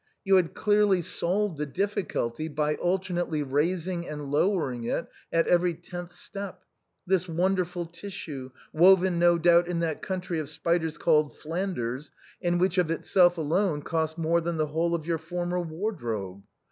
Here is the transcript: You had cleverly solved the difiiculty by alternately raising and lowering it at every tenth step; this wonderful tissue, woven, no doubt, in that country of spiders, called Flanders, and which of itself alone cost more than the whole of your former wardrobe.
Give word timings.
You 0.23 0.37
had 0.37 0.55
cleverly 0.55 1.03
solved 1.03 1.59
the 1.59 1.67
difiiculty 1.67 2.47
by 2.55 2.73
alternately 2.73 3.43
raising 3.43 4.09
and 4.09 4.31
lowering 4.31 4.83
it 4.85 5.05
at 5.31 5.45
every 5.45 5.75
tenth 5.75 6.11
step; 6.11 6.63
this 7.05 7.29
wonderful 7.29 7.85
tissue, 7.85 8.49
woven, 8.73 9.19
no 9.19 9.37
doubt, 9.37 9.67
in 9.67 9.79
that 9.81 10.01
country 10.01 10.39
of 10.39 10.49
spiders, 10.49 10.97
called 10.97 11.37
Flanders, 11.37 12.11
and 12.41 12.59
which 12.59 12.79
of 12.79 12.89
itself 12.89 13.37
alone 13.37 13.83
cost 13.83 14.17
more 14.17 14.41
than 14.41 14.57
the 14.57 14.65
whole 14.65 14.95
of 14.95 15.05
your 15.05 15.19
former 15.19 15.59
wardrobe. 15.59 16.41